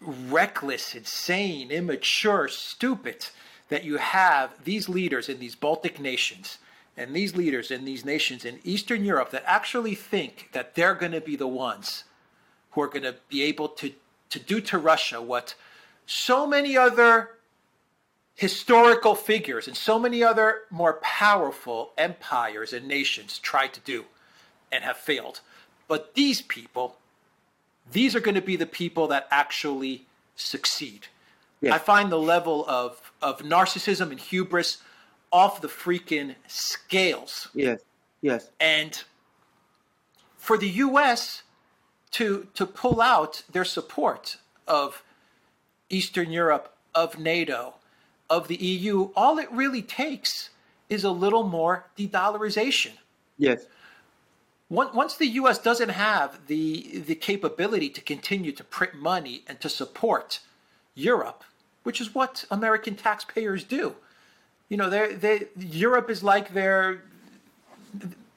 [0.00, 3.26] reckless, insane, immature, stupid
[3.68, 6.58] that you have these leaders in these Baltic nations
[6.96, 11.12] and these leaders in these nations in Eastern Europe that actually think that they're going
[11.12, 12.04] to be the ones
[12.76, 13.90] who are going to be able to,
[14.28, 15.54] to do to Russia what
[16.04, 17.30] so many other
[18.34, 24.04] historical figures and so many other more powerful empires and nations tried to do
[24.70, 25.40] and have failed.
[25.88, 26.98] But these people,
[27.90, 30.04] these are going to be the people that actually
[30.36, 31.06] succeed.
[31.62, 31.72] Yes.
[31.72, 34.82] I find the level of, of narcissism and hubris
[35.32, 37.48] off the freaking scales.
[37.54, 37.80] Yes,
[38.20, 38.50] yes.
[38.60, 39.02] And
[40.36, 41.42] for the U.S.,
[42.16, 45.02] to to pull out their support of
[45.90, 47.74] Eastern Europe, of NATO,
[48.30, 50.50] of the EU, all it really takes
[50.88, 52.92] is a little more de-dollarization.
[53.38, 53.66] Yes.
[54.70, 55.58] once the U.S.
[55.58, 60.40] doesn't have the the capability to continue to print money and to support
[60.94, 61.44] Europe,
[61.82, 63.94] which is what American taxpayers do,
[64.70, 67.02] you know, they they Europe is like their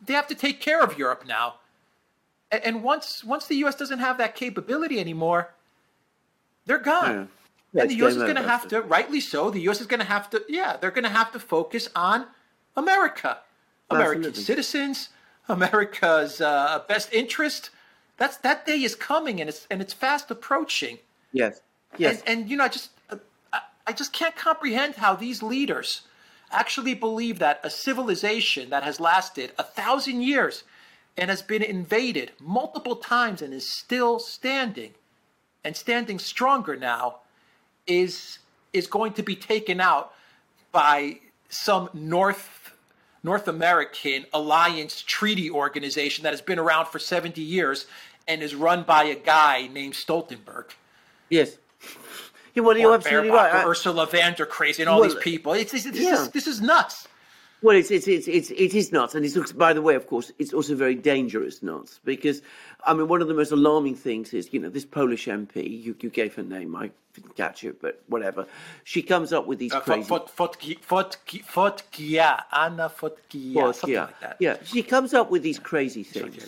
[0.05, 1.55] they have to take care of Europe now,
[2.51, 3.75] and, once once the U.S.
[3.75, 5.53] doesn't have that capability anymore,
[6.65, 7.29] they're gone.
[7.73, 7.81] Yeah.
[7.81, 8.15] and the U.S.
[8.15, 9.81] is going to have to, rightly so, the U.S.
[9.81, 12.25] is going to have to, yeah, they're going to have to focus on
[12.75, 13.39] America,
[13.89, 14.43] American Absolutely.
[14.43, 15.09] citizens,
[15.49, 17.69] America's uh, best interest.
[18.17, 20.97] That's that day is coming, and it's and it's fast approaching.
[21.31, 21.61] Yes,
[21.97, 22.21] yes.
[22.25, 22.91] And, and you know, I just
[23.53, 26.01] I, I just can't comprehend how these leaders
[26.51, 30.63] actually believe that a civilization that has lasted a thousand years
[31.17, 34.93] and has been invaded multiple times and is still standing
[35.63, 37.17] and standing stronger now
[37.87, 38.39] is
[38.71, 40.13] is going to be taken out
[40.71, 41.19] by
[41.49, 42.73] some North
[43.23, 47.85] North American alliance treaty organization that has been around for 70 years
[48.27, 50.65] and is run by a guy named Stoltenberg.
[51.29, 51.57] Yes.
[52.53, 53.53] Yeah, well, you're absolutely right.
[53.53, 55.53] I, Ursula von der Crazy and all well, these people.
[55.53, 56.13] It's, it's, this, yeah.
[56.13, 57.07] is, this is nuts.
[57.61, 59.15] Well, it's, it's, it's, it's, it is nuts.
[59.15, 62.41] And it's, looks by the way, of course, it's also very dangerous nuts because,
[62.85, 65.95] I mean, one of the most alarming things is, you know, this Polish MP, you,
[65.99, 68.45] you gave her name, I didn't catch it, but whatever.
[68.85, 70.09] She comes up with these uh, crazy...
[70.09, 74.37] Fotyga, Anna Fotyga, something like that.
[74.39, 76.37] Yeah, she comes up with these crazy things.
[76.37, 76.45] Yeah,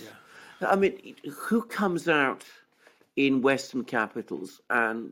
[0.61, 0.69] yeah.
[0.69, 2.45] I mean, who comes out
[3.17, 5.11] in Western capitals and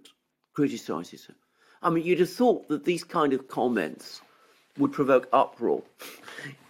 [0.53, 1.35] criticizes her?
[1.81, 4.21] I mean, you'd have thought that these kind of comments
[4.79, 5.83] would provoke uproar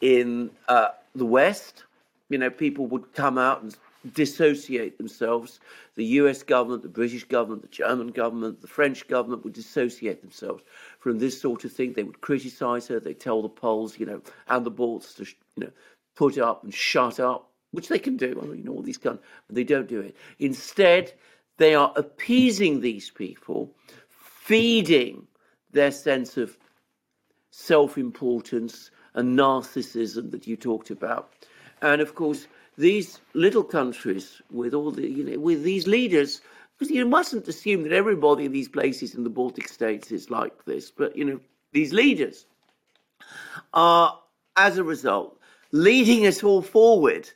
[0.02, 1.84] in uh, the West.
[2.30, 3.76] You know, people would come out and
[4.14, 5.60] dissociate themselves.
[5.96, 10.64] The US government, the British government, the German government, the French government would dissociate themselves
[11.00, 11.94] from this sort of thing.
[11.94, 13.00] They would criticize her.
[13.00, 15.72] They tell the Poles, you know, and the Balts to, you know,
[16.16, 18.40] put up and shut up, which they can do.
[18.42, 20.16] I mean, you know, all these guns, but they don't do it.
[20.40, 21.14] Instead,
[21.58, 23.74] they are appeasing these people,
[24.08, 25.28] feeding
[25.72, 26.58] their sense of
[27.52, 31.32] self importance and narcissism that you talked about.
[31.82, 36.42] And of course, these little countries with all the, you know, with these leaders,
[36.78, 40.66] because you mustn't assume that everybody in these places in the Baltic states is like
[40.66, 41.40] this, but, you know,
[41.74, 42.46] these leaders
[43.74, 44.18] are,
[44.56, 45.38] as a result,
[45.72, 47.30] leading us all forward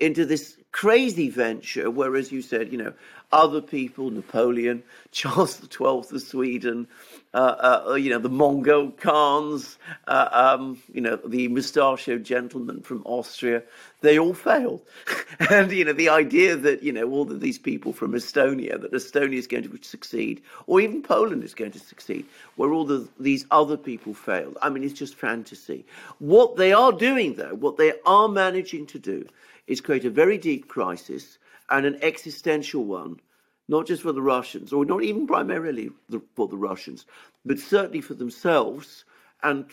[0.00, 2.92] into this crazy venture where, as you said, you know,
[3.32, 6.86] other people, Napoleon, Charles XII of Sweden,
[7.34, 13.02] uh, uh, you know, the Mongol Khans, uh, um, you know, the mustachioed gentleman from
[13.04, 13.62] Austria,
[14.00, 14.80] they all failed.
[15.50, 18.92] and, you know, the idea that, you know, all of these people from Estonia, that
[18.92, 22.24] Estonia is going to succeed, or even Poland is going to succeed,
[22.56, 24.56] where all the, these other people failed.
[24.62, 25.84] I mean, it's just fantasy.
[26.18, 29.26] What they are doing, though, what they are managing to do
[29.66, 31.38] is create a very deep crisis
[31.70, 33.20] and an existential one,
[33.68, 35.90] not just for the Russians, or not even primarily
[36.34, 37.06] for the Russians,
[37.44, 39.04] but certainly for themselves
[39.42, 39.66] and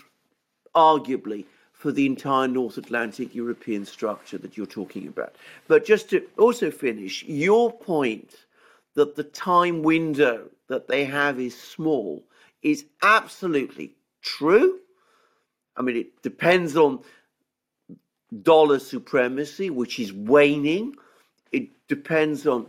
[0.76, 5.36] arguably for the entire North Atlantic European structure that you're talking about.
[5.68, 8.46] But just to also finish, your point
[8.96, 12.24] that the time window that they have is small
[12.62, 14.80] is absolutely true.
[15.78, 17.02] I mean, it depends on
[18.42, 20.96] dollar supremacy, which is waning.
[21.56, 22.68] It depends on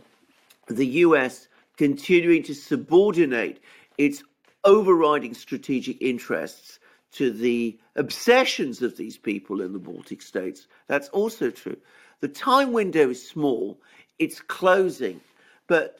[0.69, 3.59] the US continuing to subordinate
[3.97, 4.23] its
[4.63, 6.79] overriding strategic interests
[7.11, 10.67] to the obsessions of these people in the Baltic states.
[10.87, 11.75] That's also true.
[12.21, 13.77] The time window is small,
[14.19, 15.19] it's closing,
[15.67, 15.99] but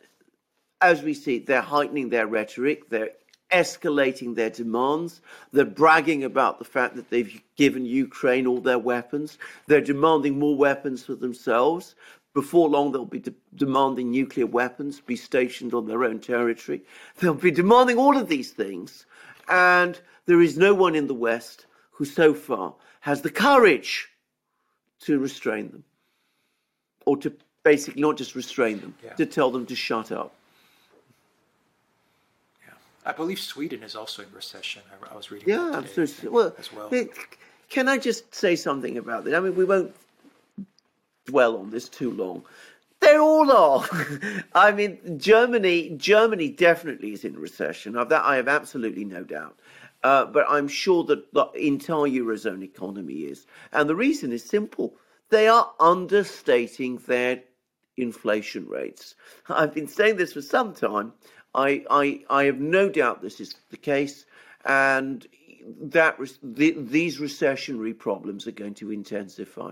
[0.80, 3.12] as we see, they're heightening their rhetoric, they're
[3.52, 5.22] escalating their demands.
[5.52, 9.38] They're bragging about the fact that they've given Ukraine all their weapons.
[9.68, 11.96] They're demanding more weapons for themselves.
[12.38, 16.84] Before long, they'll be de- demanding nuclear weapons be stationed on their own territory.
[17.20, 19.08] They'll be demanding all of these things.
[19.48, 24.10] And there is no one in the West who so far has the courage
[25.00, 25.84] to restrain them
[27.08, 27.34] or to
[27.64, 29.14] basically not just restrain them, yeah.
[29.14, 30.36] to tell them to shut up.
[32.68, 32.74] Yeah.
[33.04, 34.84] I believe Sweden is also in recession.
[34.92, 35.50] I, I was reading.
[35.50, 36.30] Yeah, absolutely.
[36.30, 36.92] Well, as well.
[37.72, 39.34] Can I just say something about this?
[39.34, 39.96] I mean, we won't
[41.28, 42.44] dwell on this too long.
[43.00, 43.86] They all are.
[44.56, 45.92] I mean, Germany.
[45.98, 47.96] Germany definitely is in recession.
[47.96, 49.60] Of that, I have absolutely no doubt.
[50.04, 54.96] Uh, but I'm sure that the entire eurozone economy is, and the reason is simple:
[55.30, 57.44] they are understating their
[57.98, 59.16] inflation rates.
[59.50, 61.14] I've been saying this for some time.
[61.54, 64.26] I, I, I have no doubt this is the case,
[64.66, 65.26] and
[65.82, 69.72] that the, these recessionary problems are going to intensify.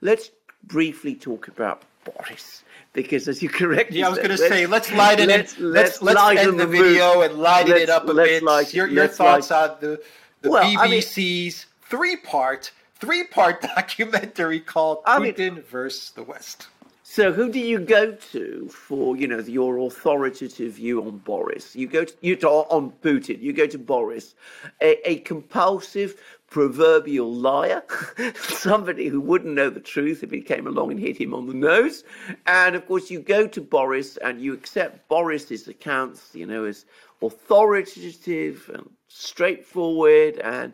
[0.00, 0.30] Let's
[0.64, 4.90] briefly talk about Boris because as you correctly yeah, I was going to say let's
[4.92, 5.60] lighten let's, it.
[5.60, 6.76] Let's let's, lighten end the, mood.
[6.78, 8.42] video and lighten Let's- it up a let's bit.
[8.42, 10.02] light- your your let's thoughts light- on the
[10.42, 16.10] the Well, I mean- BBC's three part three part documentary called I mean- Putin versus
[16.10, 16.68] the West.
[17.10, 21.74] So, who do you go to for you know your authoritative view on Boris?
[21.74, 23.40] You go to you to, on Putin.
[23.40, 24.34] You go to Boris,
[24.82, 26.20] a, a compulsive,
[26.50, 27.82] proverbial liar,
[28.34, 31.54] somebody who wouldn't know the truth if he came along and hit him on the
[31.54, 32.04] nose.
[32.46, 36.86] And of course, you go to Boris and you accept Boris's accounts, you know, as
[37.22, 40.72] authoritative and straightforward and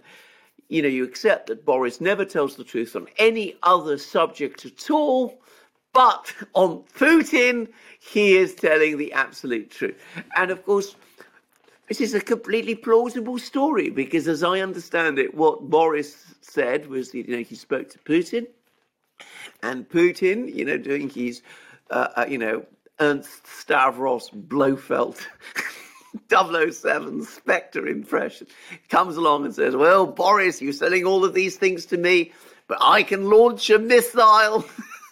[0.68, 4.90] you know, you accept that Boris never tells the truth on any other subject at
[4.90, 5.38] all,
[5.92, 7.68] but on Putin,
[8.00, 10.02] he is telling the absolute truth.
[10.36, 10.96] And of course,
[11.88, 17.12] this is a completely plausible story because, as I understand it, what Boris said was,
[17.14, 18.46] you know, he spoke to Putin,
[19.62, 21.42] and Putin, you know, doing his,
[21.90, 22.64] uh, uh, you know,
[23.00, 25.26] Ernst Stavros Blofeld
[26.30, 28.46] 007 Spectre impression,
[28.88, 32.32] comes along and says, Well, Boris, you're selling all of these things to me,
[32.66, 34.64] but I can launch a missile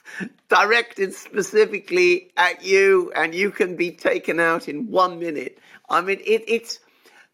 [0.49, 5.59] directed specifically at you, and you can be taken out in one minute.
[5.93, 6.81] I mean, it, it's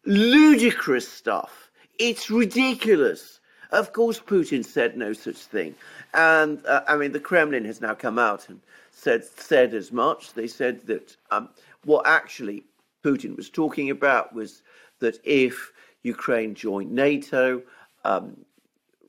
[0.05, 1.71] ludicrous stuff.
[1.97, 3.39] It's ridiculous.
[3.71, 5.75] Of course, Putin said no such thing.
[6.13, 8.59] And uh, I mean, the Kremlin has now come out and
[8.91, 10.33] said, said as much.
[10.33, 11.49] They said that um,
[11.85, 12.65] what actually
[13.03, 14.61] Putin was talking about was
[14.99, 15.71] that if
[16.03, 17.61] Ukraine joined NATO,
[18.03, 18.35] um,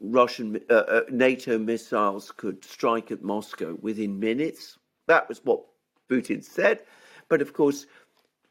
[0.00, 4.78] Russian uh, uh, NATO missiles could strike at Moscow within minutes.
[5.06, 5.64] That was what
[6.08, 6.80] Putin said.
[7.28, 7.86] But of course,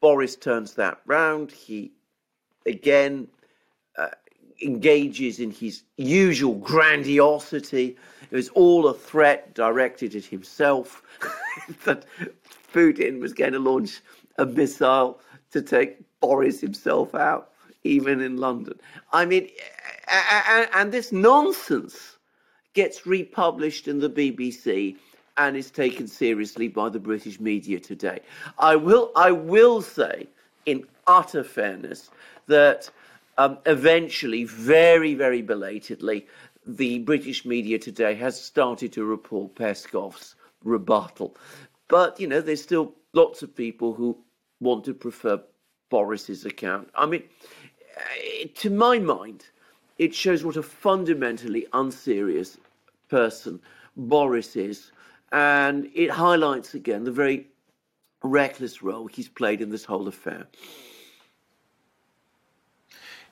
[0.01, 1.51] Boris turns that round.
[1.51, 1.91] He
[2.65, 3.27] again
[3.97, 4.07] uh,
[4.61, 7.97] engages in his usual grandiosity.
[8.31, 11.03] It was all a threat directed at himself
[11.85, 12.05] that
[12.73, 14.01] Putin was going to launch
[14.37, 15.19] a missile
[15.51, 17.51] to take Boris himself out,
[17.83, 18.79] even in London.
[19.11, 19.49] I mean,
[20.75, 22.17] and this nonsense
[22.73, 24.95] gets republished in the BBC
[25.39, 28.19] and is taken seriously by the British media today.
[28.59, 30.27] I will, I will say,
[30.65, 32.11] in utter fairness,
[32.47, 32.89] that
[33.37, 36.27] um, eventually, very, very belatedly,
[36.67, 40.35] the British media today has started to report Peskov's
[40.65, 41.37] rebuttal.
[41.87, 44.17] But, you know, there's still lots of people who
[44.59, 45.41] want to prefer
[45.89, 46.89] Boris's account.
[46.95, 47.23] I mean,
[48.41, 49.45] eh, to my mind,
[49.97, 52.57] it shows what a fundamentally unserious
[53.07, 53.61] person
[53.95, 54.91] Boris is,
[55.31, 57.47] and it highlights again the very
[58.23, 60.47] reckless role he's played in this whole affair.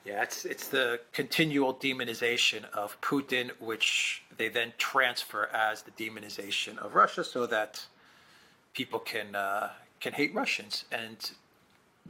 [0.04, 6.78] Yeah, it's it's the continual demonization of Putin, which they then transfer as the demonization
[6.78, 7.86] of Russia, so that
[8.72, 9.70] people can uh,
[10.00, 11.30] can hate Russians and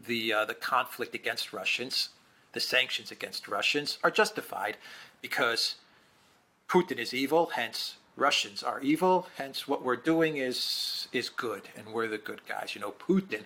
[0.06, 2.10] the uh, the conflict against Russians,
[2.52, 4.76] the sanctions against Russians are justified
[5.20, 5.76] because
[6.68, 11.92] Putin is evil, hence Russians are evil, hence what we're doing is is good and
[11.92, 12.74] we're the good guys.
[12.74, 13.44] You know, Putin,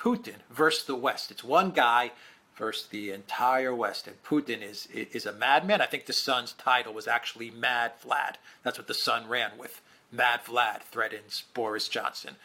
[0.00, 1.30] Putin versus the West.
[1.30, 2.12] It's one guy
[2.56, 5.80] versus the entire West, and Putin is is a madman.
[5.80, 8.36] I think the Sun's title was actually Mad Vlad.
[8.62, 9.80] That's what the Sun ran with.
[10.10, 12.36] Mad Vlad threatens Boris Johnson.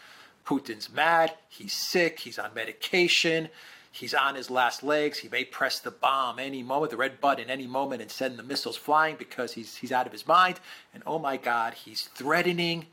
[0.45, 1.35] Putin's mad.
[1.47, 2.19] He's sick.
[2.21, 3.49] He's on medication.
[3.91, 5.19] He's on his last legs.
[5.19, 8.43] He may press the bomb any moment, the red button any moment, and send the
[8.43, 10.59] missiles flying because he's he's out of his mind.
[10.93, 12.85] And oh my God, he's threatening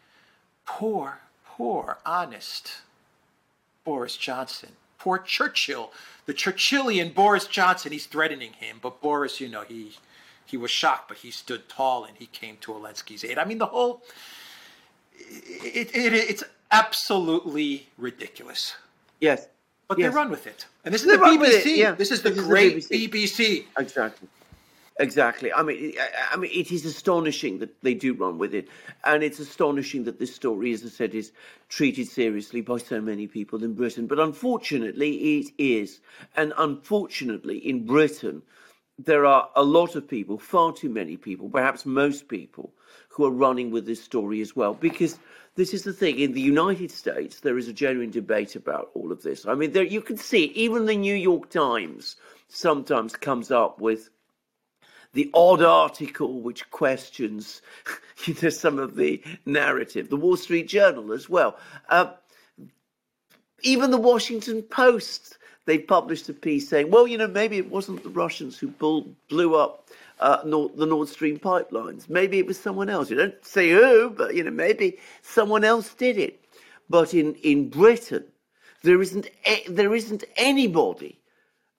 [0.64, 2.76] poor, poor, honest
[3.84, 4.70] Boris Johnson.
[4.98, 5.92] Poor Churchill,
[6.24, 7.92] the Churchillian Boris Johnson.
[7.92, 9.92] He's threatening him, but Boris, you know, he
[10.46, 13.38] he was shocked, but he stood tall and he came to Zelensky's aid.
[13.38, 14.02] I mean, the whole
[15.18, 18.74] it, it, it's absolutely ridiculous.
[19.20, 19.48] Yes.
[19.88, 20.10] But yes.
[20.12, 20.66] they run with it.
[20.84, 21.66] And this is They the BBC.
[21.66, 21.92] it, yeah.
[21.92, 23.08] This is the This is the great BBC.
[23.08, 23.64] BBC.
[23.78, 24.28] Exactly.
[24.98, 25.52] Exactly.
[25.52, 28.68] I mean, I- I mean, it is astonishing that they do run with it,
[29.04, 31.32] and it's astonishing that this story, as I said, is
[31.68, 34.06] treated seriously by so many people in Britain.
[34.06, 36.00] But unfortunately, it is,
[36.36, 38.42] and unfortunately, in Britain,
[38.98, 42.72] there are a lot of people, far too many people, perhaps most people,
[43.16, 44.74] who are running with this story as well.
[44.74, 45.18] Because
[45.54, 49.10] this is the thing: in the United States, there is a genuine debate about all
[49.10, 49.46] of this.
[49.46, 50.44] I mean, there you can see.
[50.54, 52.16] Even the New York Times
[52.48, 54.10] sometimes comes up with
[55.14, 57.62] the odd article which questions
[58.26, 60.10] you know, some of the narrative.
[60.10, 61.56] The Wall Street Journal as well.
[61.88, 62.12] Uh,
[63.62, 68.02] even the Washington Post, they published a piece saying, well, you know, maybe it wasn't
[68.02, 68.68] the Russians who
[69.28, 69.88] blew up
[70.18, 72.08] uh, Nord, the Nord Stream pipelines.
[72.08, 73.10] Maybe it was someone else.
[73.10, 76.44] You don't say who, but you know, maybe someone else did it.
[76.88, 78.24] But in, in Britain,
[78.82, 81.18] there isn't a, there isn't anybody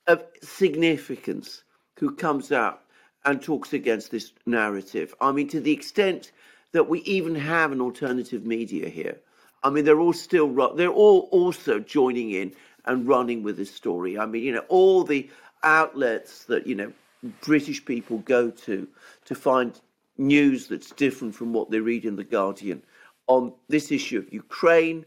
[0.07, 1.63] of significance
[1.97, 2.81] who comes out
[3.25, 5.13] and talks against this narrative.
[5.19, 6.31] I mean, to the extent
[6.71, 9.17] that we even have an alternative media here.
[9.63, 12.53] I mean, they're all still they're all also joining in
[12.85, 14.17] and running with this story.
[14.17, 15.29] I mean, you know, all the
[15.63, 16.93] outlets that you know
[17.41, 18.87] British people go to
[19.25, 19.79] to find
[20.17, 22.81] news that's different from what they read in the Guardian
[23.27, 25.05] on this issue of Ukraine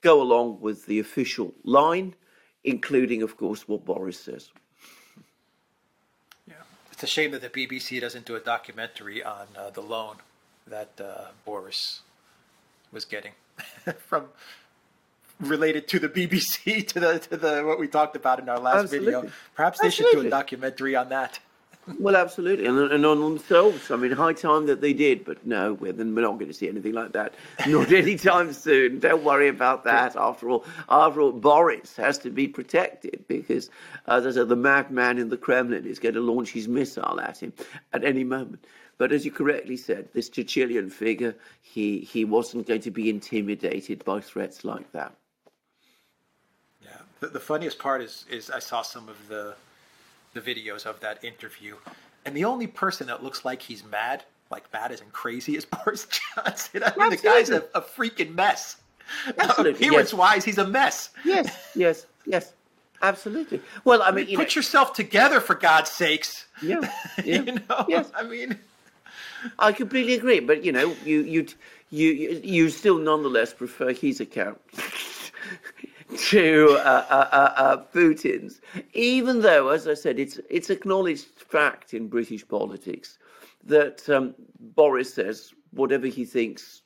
[0.00, 2.14] go along with the official line,
[2.64, 4.50] including, of course, what Boris says.
[6.48, 6.54] Yeah,
[6.90, 10.16] it's a shame that the BBC doesn't do a documentary on uh, the loan
[10.66, 12.00] that uh, Boris
[12.92, 13.32] was getting
[14.06, 14.24] from
[15.40, 18.84] related to the BBC to the to the what we talked about in our last
[18.84, 19.12] Absolutely.
[19.12, 19.30] video.
[19.54, 20.18] Perhaps they Absolutely.
[20.18, 21.38] should do a documentary on that.
[21.98, 23.90] Well, absolutely, and, and on themselves.
[23.90, 26.68] I mean, high time that they did, but no, we're, we're not going to see
[26.68, 27.34] anything like that,
[27.66, 29.00] not anytime soon.
[29.00, 30.14] Don't worry about that.
[30.14, 33.70] After all, after all, Boris has to be protected because,
[34.06, 37.42] as I said, the madman in the Kremlin is going to launch his missile at
[37.42, 37.52] him
[37.92, 38.64] at any moment.
[38.98, 44.04] But as you correctly said, this Churchillian figure, he, he wasn't going to be intimidated
[44.04, 45.14] by threats like that.
[47.20, 49.54] The, the funniest part is is I saw some of the
[50.32, 51.76] the videos of that interview,
[52.24, 55.64] and the only person that looks like he's mad, like mad as in crazy, is
[55.84, 56.82] Boris Johnson.
[56.82, 57.16] I mean, Absolutely.
[57.16, 58.76] the guy's a, a freaking mess.
[59.38, 59.72] Absolutely.
[59.86, 60.18] Appearance yes.
[60.18, 61.10] wise, he's a mess.
[61.24, 62.52] Yes, yes, yes.
[63.02, 63.62] Absolutely.
[63.84, 66.46] Well, I mean, you put know, yourself together for God's sakes.
[66.62, 66.80] Yeah.
[67.24, 67.86] yeah you know.
[67.88, 68.10] Yes.
[68.14, 68.58] I mean,
[69.58, 70.40] I completely agree.
[70.40, 71.46] But you know, you you
[71.90, 74.60] you you still nonetheless prefer his account
[76.18, 78.60] to uh, uh, uh, uh, Putin's,
[78.92, 83.18] even though, as I said, it's it's acknowledged fact in British politics
[83.64, 86.82] that um, Boris says whatever he thinks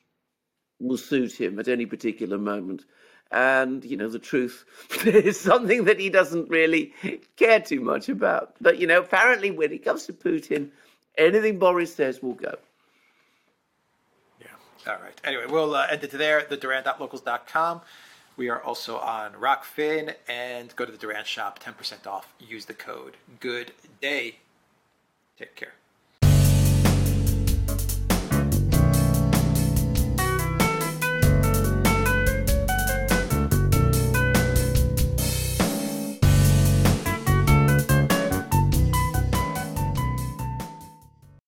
[0.79, 2.85] will suit him at any particular moment.
[3.31, 4.65] And, you know, the truth
[5.05, 6.93] is something that he doesn't really
[7.37, 8.55] care too much about.
[8.61, 10.69] But, you know, apparently when it comes to Putin,
[11.17, 12.55] anything Boris says will go.
[14.39, 14.47] Yeah.
[14.87, 15.19] All right.
[15.23, 16.45] Anyway, we'll uh, end it there.
[16.47, 17.81] The Duran.locals.com.
[18.37, 22.33] We are also on Rokfin and go to the Duran shop, 10% off.
[22.39, 23.71] Use the code Good
[24.01, 24.39] Day.
[25.37, 25.73] Take care.